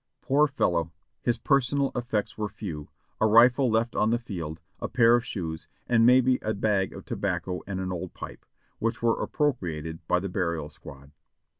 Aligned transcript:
Poor 0.23 0.47
fellow, 0.47 0.91
his 1.21 1.37
personal 1.37 1.91
effects 1.95 2.35
were 2.35 2.49
few: 2.49 2.89
a 3.19 3.27
rifle 3.27 3.69
left 3.69 3.95
on 3.95 4.09
the 4.09 4.17
field, 4.17 4.59
a 4.79 4.87
pair 4.89 5.15
of 5.15 5.23
shoes, 5.23 5.67
and 5.87 6.07
maybe 6.07 6.39
a 6.41 6.55
bag 6.55 6.91
of 6.91 7.05
tobacco 7.05 7.61
and 7.67 7.79
an 7.79 7.91
old 7.91 8.15
pipe, 8.15 8.43
which 8.79 9.03
were 9.03 9.21
appropriated 9.21 9.99
by 10.07 10.19
the 10.19 10.27
burial 10.27 10.69
squad. 10.69 11.11